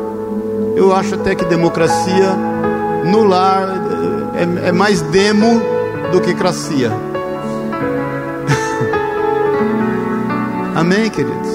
[0.78, 2.36] Eu acho até que democracia
[3.04, 3.68] no lar
[4.36, 5.60] é, é mais demo
[6.12, 6.92] do que cracia.
[10.76, 11.50] Amém, queridos?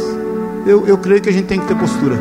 [0.67, 2.19] Eu, eu creio que a gente tem que ter postura.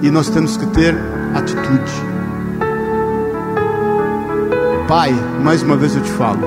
[0.00, 0.96] E nós temos que ter
[1.34, 1.92] atitude.
[4.88, 5.12] Pai,
[5.44, 6.40] mais uma vez eu te falo,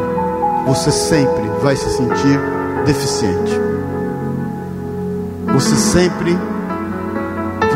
[0.65, 2.39] você sempre vai se sentir
[2.83, 3.61] deficiente.
[5.53, 6.54] Você sempre vai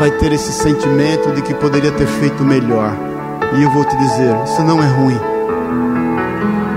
[0.08, 2.96] ter esse sentimento de que poderia ter feito melhor.
[3.58, 5.20] E eu vou te dizer, isso não é ruim.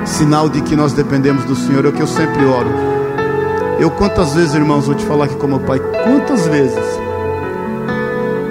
[0.06, 2.70] Sinal de que nós dependemos do Senhor, é o que eu sempre oro.
[3.80, 7.04] Eu quantas vezes, irmãos, vou te falar aqui como pai, quantas vezes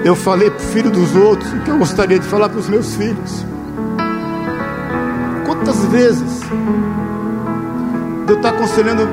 [0.03, 2.67] eu falei para o filho dos outros o que eu gostaria de falar para os
[2.67, 3.45] meus filhos.
[5.45, 6.41] Quantas vezes
[8.27, 9.07] eu estar aconselhando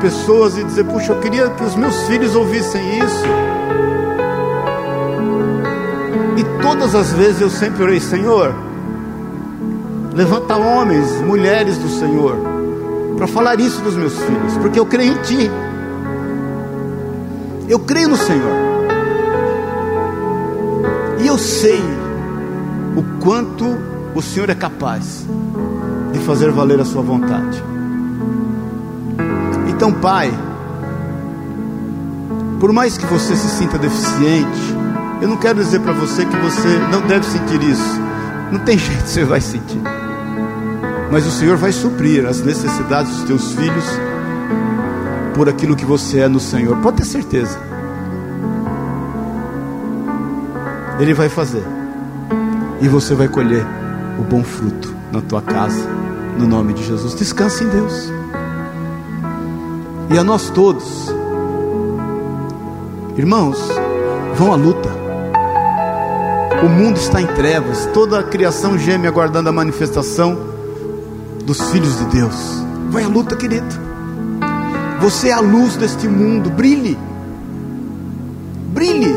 [0.00, 3.24] pessoas e dizer, puxa, eu queria que os meus filhos ouvissem isso.
[6.66, 8.52] Todas as vezes eu sempre orei, Senhor,
[10.12, 12.36] levanta homens, mulheres do Senhor,
[13.16, 15.48] para falar isso dos meus filhos, porque eu creio em Ti.
[17.68, 18.50] Eu creio no Senhor.
[21.22, 21.80] E eu sei
[22.96, 23.64] o quanto
[24.12, 25.24] o Senhor é capaz
[26.12, 27.62] de fazer valer a sua vontade.
[29.68, 30.34] Então, Pai,
[32.58, 34.75] por mais que você se sinta deficiente,
[35.20, 38.00] eu não quero dizer para você que você não deve sentir isso.
[38.52, 39.80] Não tem jeito, você vai sentir.
[41.10, 43.84] Mas o Senhor vai suprir as necessidades dos teus filhos
[45.34, 46.76] por aquilo que você é no Senhor.
[46.78, 47.58] Pode ter certeza.
[50.98, 51.64] Ele vai fazer.
[52.80, 53.64] E você vai colher
[54.18, 55.86] o bom fruto na tua casa
[56.38, 57.14] no nome de Jesus.
[57.14, 58.12] Descanse em Deus.
[60.08, 61.12] e a nós todos.
[63.16, 63.58] Irmãos,
[64.36, 64.95] vão à luta.
[66.66, 70.36] O mundo está em trevas, toda a criação geme aguardando a manifestação
[71.44, 72.34] dos filhos de Deus.
[72.90, 73.72] Vai à luta, querido.
[74.98, 76.98] Você é a luz deste mundo, brilhe.
[78.74, 79.14] Brilhe.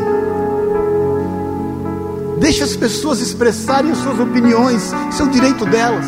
[2.38, 6.06] Deixe as pessoas expressarem as suas opiniões, seu direito delas.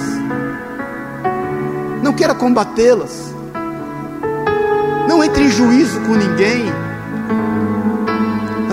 [2.04, 3.34] Não queira combatê-las.
[5.08, 6.66] Não entre em juízo com ninguém.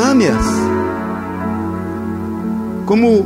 [0.07, 0.68] Ame-as.
[2.89, 3.23] Como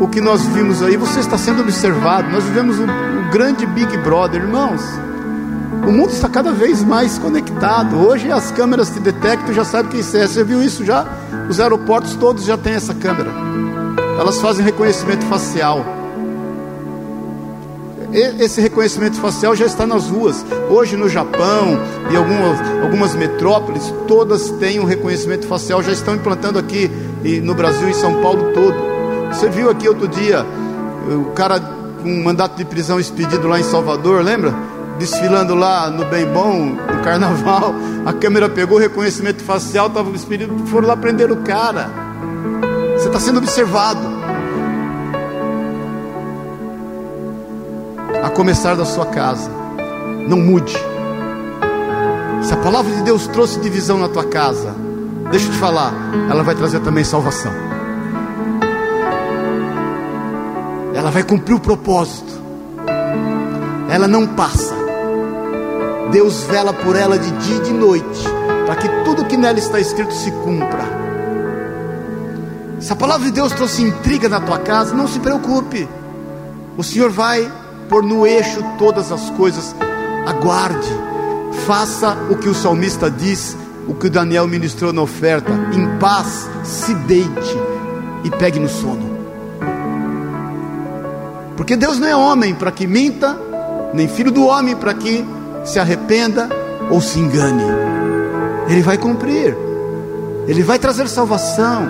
[0.00, 2.30] o que nós vimos aí, você está sendo observado.
[2.30, 2.86] Nós vivemos o,
[3.32, 4.80] grande Big Brother, irmãos.
[5.84, 7.96] O mundo está cada vez mais conectado.
[7.96, 10.28] Hoje as câmeras te detectam, já sabe quem é.
[10.28, 11.04] Você viu isso já?
[11.50, 13.32] Os aeroportos todos já têm essa câmera.
[14.16, 15.84] Elas fazem reconhecimento facial.
[18.38, 20.46] Esse reconhecimento facial já está nas ruas.
[20.70, 21.80] Hoje no Japão
[22.12, 26.88] e algumas, algumas metrópoles, todas têm um reconhecimento facial, já estão implantando aqui
[27.40, 28.76] no Brasil e São Paulo todo.
[29.28, 30.44] Você viu aqui outro dia
[31.08, 34.54] o cara com um mandato de prisão expedido lá em Salvador, lembra?
[34.98, 37.74] Desfilando lá no Bem Bom, no carnaval,
[38.06, 41.90] a câmera pegou reconhecimento facial, estava expedido, foram lá prender o cara.
[42.96, 44.24] Você está sendo observado.
[48.24, 49.50] a começar da sua casa.
[50.26, 50.74] Não mude.
[52.42, 54.74] Se a palavra de Deus trouxe divisão na tua casa,
[55.30, 55.92] deixa eu te falar,
[56.30, 57.52] ela vai trazer também salvação.
[60.94, 62.32] Ela vai cumprir o propósito.
[63.88, 64.74] Ela não passa.
[66.10, 68.24] Deus vela por ela de dia e de noite,
[68.66, 70.84] para que tudo que nela está escrito se cumpra.
[72.80, 75.88] Se a palavra de Deus trouxe intriga na tua casa, não se preocupe.
[76.76, 77.50] O Senhor vai
[77.88, 79.74] pôr no eixo todas as coisas.
[80.26, 80.88] Aguarde,
[81.66, 85.52] faça o que o salmista diz, o que Daniel ministrou na oferta.
[85.72, 87.58] Em paz, se deite
[88.24, 89.14] e pegue no sono.
[91.56, 93.38] Porque Deus não é homem para que minta,
[93.92, 95.24] nem filho do homem para que
[95.64, 96.48] se arrependa
[96.90, 97.64] ou se engane.
[98.68, 99.56] Ele vai cumprir,
[100.46, 101.88] ele vai trazer salvação.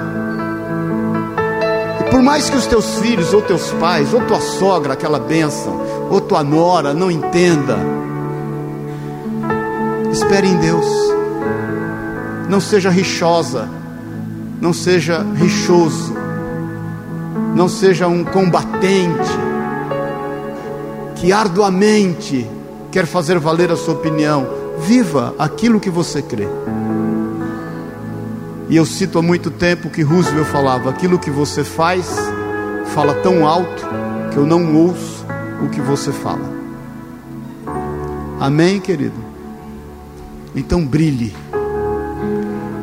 [2.11, 5.81] Por mais que os teus filhos, ou teus pais, ou tua sogra, aquela bênção,
[6.11, 7.77] ou tua nora não entenda,
[10.13, 11.14] espere em Deus.
[12.55, 13.69] Não seja rixosa,
[14.61, 16.15] não seja rixoso,
[17.53, 19.29] não seja um combatente
[21.17, 22.49] que arduamente
[22.93, 24.47] quer fazer valer a sua opinião.
[24.79, 26.47] Viva aquilo que você crê.
[28.69, 32.07] E eu cito há muito tempo que Roosevelt falava: aquilo que você faz
[32.95, 33.85] fala tão alto
[34.31, 35.27] que eu não ouço
[35.61, 36.55] o que você fala.
[38.39, 39.19] Amém, querido?
[40.55, 41.35] Então brilhe,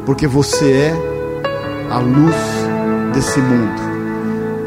[0.06, 2.36] porque você é a luz
[3.14, 3.92] desse mundo.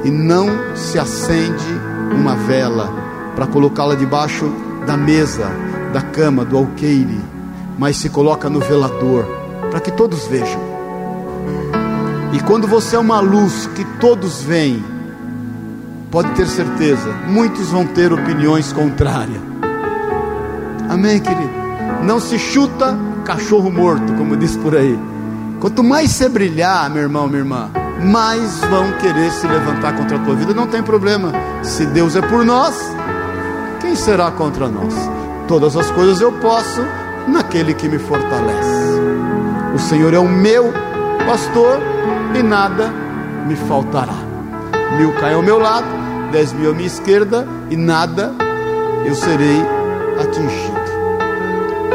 [0.05, 1.81] E não se acende
[2.13, 2.93] uma vela
[3.35, 4.51] para colocá-la debaixo
[4.87, 5.51] da mesa,
[5.93, 7.21] da cama, do alqueire,
[7.79, 9.25] mas se coloca no velador,
[9.71, 10.61] para que todos vejam.
[12.33, 14.85] E quando você é uma luz que todos veem,
[16.11, 19.41] pode ter certeza, muitos vão ter opiniões contrárias.
[20.89, 21.51] Amém, querido?
[22.05, 24.99] Não se chuta cachorro morto, como diz por aí.
[25.65, 30.21] Quanto mais você brilhar, meu irmão, minha irmã, mais vão querer se levantar contra a
[30.21, 30.53] tua vida.
[30.53, 31.33] Não tem problema.
[31.63, 32.79] Se Deus é por nós,
[33.81, 34.93] quem será contra nós?
[35.49, 36.83] Todas as coisas eu posso
[37.27, 39.01] naquele que me fortalece.
[39.75, 40.71] O Senhor é o meu
[41.27, 41.81] pastor
[42.39, 42.93] e nada
[43.47, 44.19] me faltará.
[44.99, 45.87] Mil cai ao meu lado,
[46.31, 48.35] dez mil à minha esquerda, e nada
[49.07, 49.63] eu serei
[50.21, 50.85] atingido.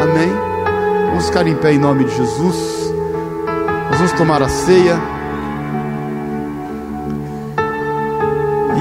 [0.01, 0.33] Amém?
[1.09, 2.78] Vamos ficar em pé em nome de Jesus.
[3.99, 4.97] Vamos tomar a ceia.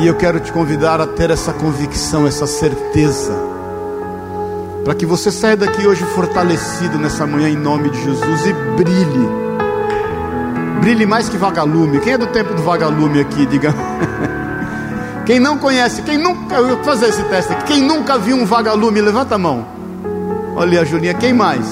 [0.00, 3.32] E eu quero te convidar a ter essa convicção, essa certeza,
[4.84, 9.28] para que você saia daqui hoje fortalecido nessa manhã em nome de Jesus e brilhe
[10.80, 11.98] brilhe mais que vagalume.
[11.98, 13.44] Quem é do tempo do vagalume aqui?
[13.44, 13.74] Diga.
[15.26, 16.54] Quem não conhece, quem nunca.
[16.54, 17.64] Eu vou fazer esse teste aqui.
[17.64, 19.66] Quem nunca viu um vagalume, levanta a mão.
[20.54, 21.66] Olha a Julinha, quem mais?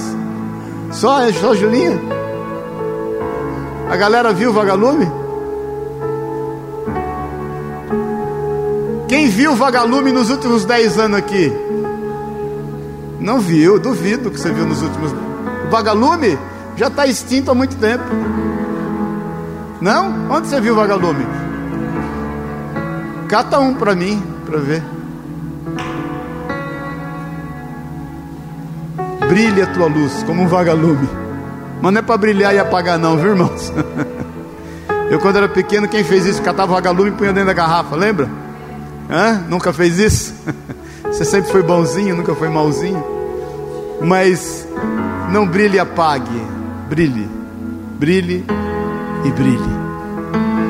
[0.90, 2.15] Só, é só a Julinha?
[3.90, 5.10] A galera viu o vagalume?
[9.08, 11.52] Quem viu o vagalume nos últimos 10 anos aqui?
[13.20, 15.12] Não viu, duvido que você viu nos últimos.
[15.12, 16.36] O vagalume
[16.76, 18.04] já está extinto há muito tempo.
[19.80, 20.30] Não?
[20.30, 21.24] Onde você viu o vagalume?
[23.28, 24.82] Cata um para mim, para ver.
[29.28, 31.25] Brilhe a tua luz como um vagalume.
[31.80, 33.72] Mas não é para brilhar e apagar, não, viu, irmãos?
[35.10, 36.42] Eu, quando era pequeno, quem fez isso?
[36.42, 38.28] Catava vagalume e punha dentro da garrafa, lembra?
[39.08, 39.44] Hã?
[39.48, 40.34] Nunca fez isso?
[41.04, 43.02] Você sempre foi bonzinho, nunca foi malzinho.
[44.00, 44.66] Mas
[45.30, 46.42] não brilhe e apague,
[46.88, 47.28] brilhe,
[47.98, 48.44] brilhe
[49.24, 49.76] e brilhe.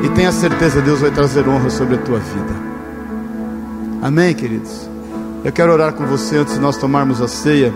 [0.03, 2.55] E tenha certeza, Deus vai trazer honra sobre a tua vida.
[4.01, 4.87] Amém, queridos?
[5.43, 7.73] Eu quero orar com você antes de nós tomarmos a ceia.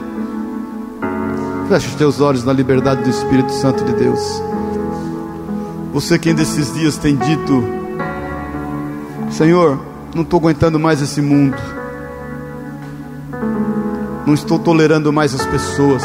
[1.68, 4.42] Feche os teus olhos na liberdade do Espírito Santo de Deus.
[5.94, 7.64] Você que ainda esses dias tem dito:
[9.30, 9.80] Senhor,
[10.16, 11.58] não estou aguentando mais esse mundo,
[14.26, 16.04] não estou tolerando mais as pessoas,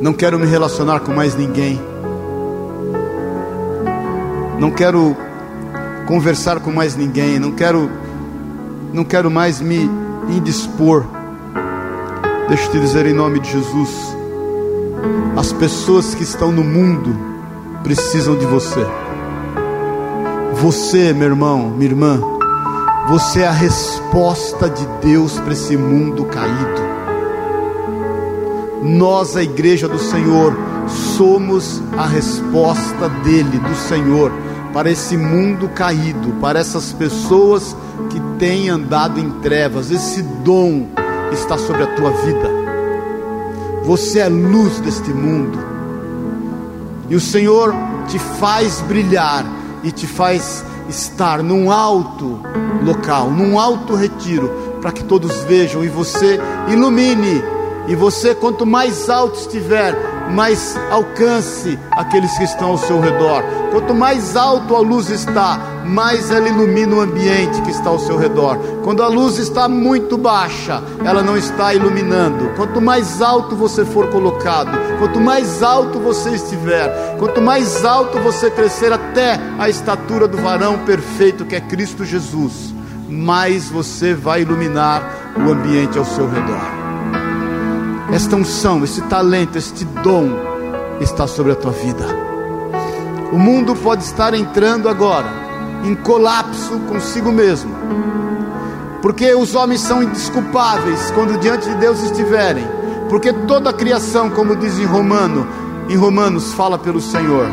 [0.00, 1.80] não quero me relacionar com mais ninguém,
[4.58, 5.16] não quero
[6.06, 7.90] conversar com mais ninguém, não quero,
[8.92, 9.90] não quero mais me
[10.28, 11.04] indispor.
[12.48, 14.14] Deixa eu te dizer em nome de Jesus
[15.34, 17.16] as pessoas que estão no mundo
[17.82, 18.84] precisam de você.
[20.54, 22.20] Você, meu irmão, minha irmã,
[23.08, 26.82] você é a resposta de Deus para esse mundo caído.
[28.82, 30.54] Nós, a igreja do Senhor,
[31.16, 34.30] somos a resposta dele, do Senhor,
[34.72, 37.74] para esse mundo caído, para essas pessoas
[38.10, 39.90] que têm andado em trevas.
[39.90, 40.88] Esse dom
[41.34, 42.50] está sobre a tua vida.
[43.84, 45.58] Você é luz deste mundo.
[47.10, 47.74] E o Senhor
[48.08, 49.44] te faz brilhar
[49.82, 52.40] e te faz estar num alto
[52.82, 54.48] local, num alto retiro,
[54.80, 57.42] para que todos vejam e você ilumine.
[57.86, 59.94] E você, quanto mais alto estiver,
[60.30, 63.42] mais alcance aqueles que estão ao seu redor.
[63.70, 68.16] Quanto mais alto a luz está, mais ela ilumina o ambiente que está ao seu
[68.16, 68.56] redor.
[68.82, 72.50] Quando a luz está muito baixa, ela não está iluminando.
[72.56, 78.50] Quanto mais alto você for colocado, quanto mais alto você estiver, quanto mais alto você
[78.50, 82.74] crescer até a estatura do varão perfeito que é Cristo Jesus,
[83.08, 86.84] mais você vai iluminar o ambiente ao seu redor
[88.14, 90.30] esta unção, esse talento, este dom
[91.00, 92.06] está sobre a tua vida.
[93.32, 95.43] O mundo pode estar entrando agora
[95.84, 97.74] em colapso consigo mesmo,
[99.02, 102.64] porque os homens são indesculpáveis quando diante de Deus estiverem,
[103.08, 105.46] porque toda a criação, como diz em Romano,
[105.88, 107.46] em Romanos fala pelo Senhor,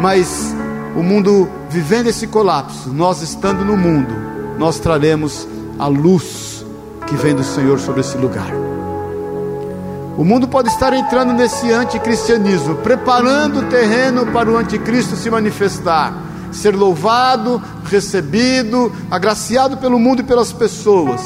[0.00, 0.54] mas
[0.94, 4.14] o mundo vivendo esse colapso, nós estando no mundo,
[4.58, 5.48] nós traremos
[5.78, 6.64] a luz
[7.06, 8.52] que vem do Senhor sobre esse lugar.
[10.16, 16.14] O mundo pode estar entrando nesse anticristianismo, preparando o terreno para o anticristo se manifestar,
[16.54, 21.22] ser louvado, recebido, agraciado pelo mundo e pelas pessoas.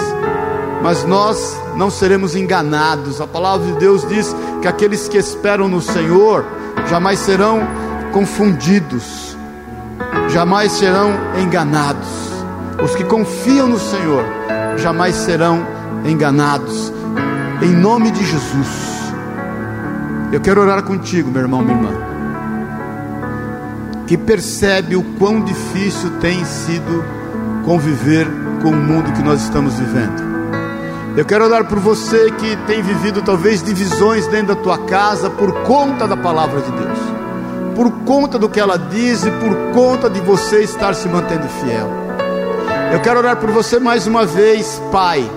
[0.83, 3.21] Mas nós não seremos enganados.
[3.21, 6.45] A palavra de Deus diz que aqueles que esperam no Senhor
[6.89, 7.61] jamais serão
[8.13, 9.37] confundidos,
[10.29, 12.09] jamais serão enganados.
[12.83, 14.25] Os que confiam no Senhor
[14.77, 15.67] jamais serão
[16.05, 16.93] enganados
[17.63, 19.13] em nome de Jesus.
[20.33, 21.91] Eu quero orar contigo, meu irmão, minha irmã,
[24.09, 27.05] que percebe o quão difícil tem sido
[27.65, 28.27] conviver
[28.63, 30.27] com o mundo que nós estamos vivendo.
[31.15, 35.53] Eu quero orar por você que tem vivido talvez divisões dentro da tua casa por
[35.65, 36.99] conta da palavra de Deus,
[37.77, 41.91] por conta do que ela diz e por conta de você estar se mantendo fiel.
[42.93, 45.29] Eu quero orar por você mais uma vez, Pai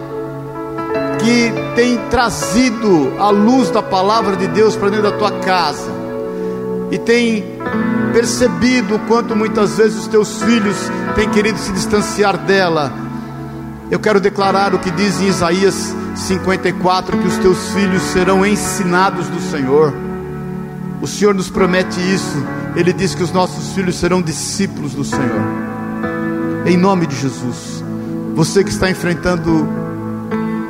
[1.19, 5.91] que tem trazido a luz da palavra de Deus para dentro da tua casa
[6.89, 7.45] e tem
[8.11, 10.75] percebido o quanto muitas vezes os teus filhos
[11.15, 12.93] têm querido se distanciar dela.
[13.89, 19.27] Eu quero declarar o que diz em Isaías 54: que os teus filhos serão ensinados
[19.27, 19.93] do Senhor.
[21.01, 22.37] O Senhor nos promete isso.
[22.75, 25.41] Ele diz que os nossos filhos serão discípulos do Senhor.
[26.65, 27.83] Em nome de Jesus.
[28.35, 29.67] Você que está enfrentando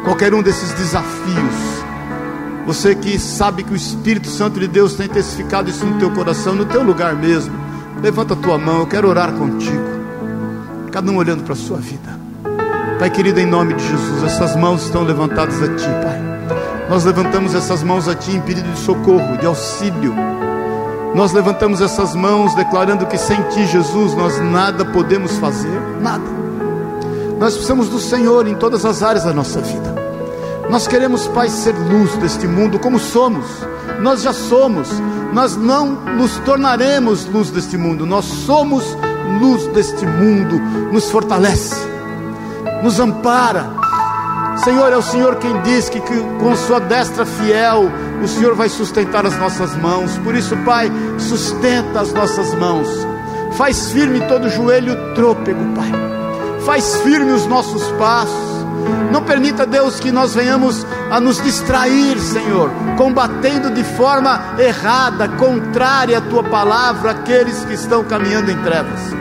[0.04, 1.51] qualquer um desses desafios.
[2.72, 6.56] Você que sabe que o Espírito Santo de Deus tem testificado isso no teu coração,
[6.56, 7.54] no teu lugar mesmo.
[8.02, 9.84] Levanta a tua mão, eu quero orar contigo.
[10.90, 12.18] Cada um olhando para a sua vida.
[12.98, 16.22] Pai querido, em nome de Jesus, essas mãos estão levantadas a ti, Pai.
[16.90, 20.16] Nós levantamos essas mãos a ti em pedido de socorro, de auxílio.
[21.14, 26.24] Nós levantamos essas mãos declarando que sem ti, Jesus, nós nada podemos fazer, nada.
[27.38, 30.01] Nós precisamos do Senhor em todas as áreas da nossa vida.
[30.72, 33.46] Nós queremos, Pai, ser luz deste mundo como somos.
[34.00, 34.88] Nós já somos.
[35.34, 38.06] Nós não nos tornaremos luz deste mundo.
[38.06, 38.98] Nós somos
[39.42, 40.58] luz deste mundo.
[40.94, 41.76] Nos fortalece,
[42.82, 43.70] nos ampara.
[44.64, 47.92] Senhor, é o Senhor quem diz que, que com Sua destra fiel
[48.24, 50.18] o Senhor vai sustentar as nossas mãos.
[50.20, 52.88] Por isso, Pai, sustenta as nossas mãos.
[53.58, 55.92] Faz firme todo joelho trôpego, Pai.
[56.66, 58.51] Faz firme os nossos passos.
[59.12, 66.18] Não permita, Deus, que nós venhamos a nos distrair, Senhor, combatendo de forma errada, contrária
[66.18, 69.21] à tua palavra, aqueles que estão caminhando em trevas.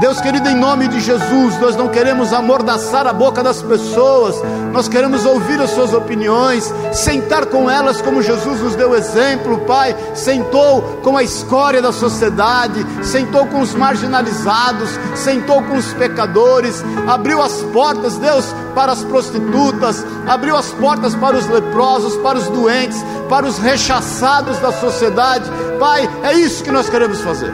[0.00, 4.34] Deus querido, em nome de Jesus, nós não queremos amordaçar a boca das pessoas,
[4.72, 9.94] nós queremos ouvir as suas opiniões, sentar com elas como Jesus nos deu exemplo, Pai.
[10.14, 17.40] Sentou com a escória da sociedade, sentou com os marginalizados, sentou com os pecadores, abriu
[17.40, 23.02] as portas, Deus, para as prostitutas, abriu as portas para os leprosos, para os doentes,
[23.28, 25.48] para os rechaçados da sociedade.
[25.78, 27.52] Pai, é isso que nós queremos fazer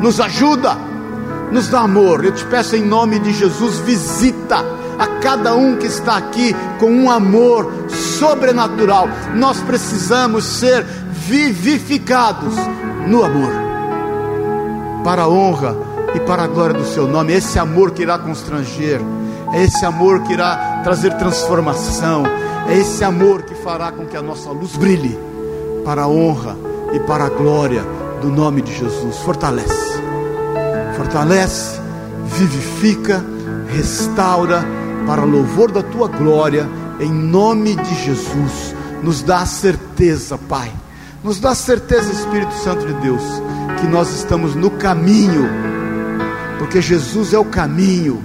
[0.00, 0.76] nos ajuda,
[1.50, 2.24] nos dá amor.
[2.24, 4.64] Eu te peço em nome de Jesus, visita
[4.98, 9.08] a cada um que está aqui com um amor sobrenatural.
[9.34, 12.54] Nós precisamos ser vivificados
[13.06, 13.52] no amor,
[15.04, 15.76] para a honra
[16.14, 17.32] e para a glória do Seu nome.
[17.32, 19.00] Esse amor que irá constranger,
[19.52, 22.24] é esse amor que irá trazer transformação,
[22.68, 25.18] é esse amor que fará com que a nossa luz brilhe
[25.84, 26.56] para a honra
[26.92, 27.84] e para a glória
[28.20, 29.16] do nome de Jesus.
[29.18, 30.00] Fortalece,
[30.96, 31.80] fortalece,
[32.26, 33.24] vivifica,
[33.68, 34.64] restaura
[35.06, 36.68] para louvor da tua glória,
[37.00, 38.74] em nome de Jesus.
[39.02, 40.72] Nos dá a certeza, Pai,
[41.22, 43.22] nos dá a certeza, Espírito Santo de Deus,
[43.80, 45.48] que nós estamos no caminho,
[46.58, 48.22] porque Jesus é o caminho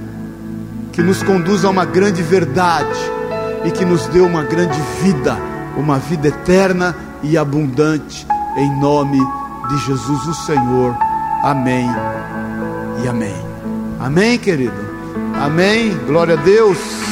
[0.91, 2.99] que nos conduz a uma grande verdade
[3.65, 5.37] e que nos deu uma grande vida,
[5.77, 8.27] uma vida eterna e abundante,
[8.57, 9.40] em nome de
[9.71, 10.95] de Jesus o Senhor.
[11.43, 11.87] Amém
[13.03, 13.35] e amém.
[13.99, 14.73] Amém, querido.
[15.39, 15.97] Amém.
[16.05, 17.10] Glória a Deus.